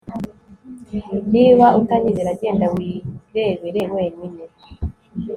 Niba 1.33 1.65
utanyizera 1.79 2.31
genda 2.41 2.65
wirebere 2.75 3.81
wenyine 3.95 4.43